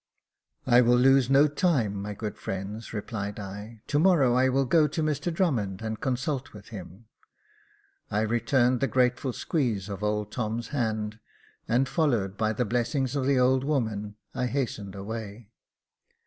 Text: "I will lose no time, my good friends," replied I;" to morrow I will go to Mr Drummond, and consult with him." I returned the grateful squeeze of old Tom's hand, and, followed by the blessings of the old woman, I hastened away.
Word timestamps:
"I 0.65 0.81
will 0.81 0.97
lose 0.97 1.29
no 1.29 1.47
time, 1.47 2.01
my 2.01 2.15
good 2.15 2.35
friends," 2.35 2.91
replied 2.91 3.39
I;" 3.39 3.77
to 3.89 3.99
morrow 3.99 4.33
I 4.33 4.49
will 4.49 4.65
go 4.65 4.87
to 4.87 5.03
Mr 5.03 5.31
Drummond, 5.31 5.83
and 5.83 6.01
consult 6.01 6.53
with 6.53 6.69
him." 6.69 7.05
I 8.09 8.21
returned 8.21 8.79
the 8.79 8.87
grateful 8.87 9.31
squeeze 9.31 9.89
of 9.89 10.01
old 10.01 10.31
Tom's 10.31 10.69
hand, 10.69 11.19
and, 11.67 11.87
followed 11.87 12.35
by 12.35 12.51
the 12.51 12.65
blessings 12.65 13.15
of 13.15 13.27
the 13.27 13.37
old 13.37 13.63
woman, 13.63 14.15
I 14.33 14.47
hastened 14.47 14.95
away. 14.95 15.51